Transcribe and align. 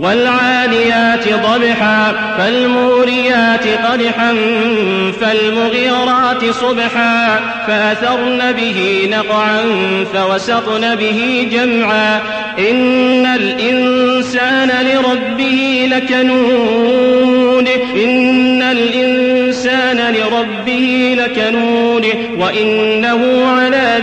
والعاليات 0.00 1.28
ضبحا 1.28 2.12
فالموريات 2.38 3.66
قدحا 3.84 4.36
فالمغيرات 5.20 6.44
صبحا. 6.50 7.40
فأثرن 7.66 8.52
به 8.52 9.08
نقعا 9.12 9.60
فوسطن 10.14 10.94
به 10.94 11.48
جمعا. 11.52 12.20
إن 12.58 13.26
الإنسان 13.26 14.70
لربه 14.86 15.88
لكنود 15.90 17.68
إن 18.04 18.62
الإنسان 18.62 20.14
لربه 20.14 21.16
لكنود 21.18 22.06
وإنه 22.38 23.46
على 23.46 24.02